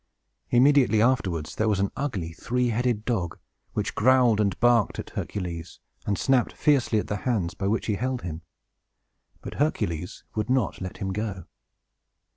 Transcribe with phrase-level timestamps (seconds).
[0.49, 3.37] Immediately afterwards, there was an ugly three headed dog,
[3.73, 7.93] which growled and barked at Hercules, and snapped fiercely at the hands by which he
[7.97, 8.41] held him!
[9.41, 11.45] But Hercules would not let him go.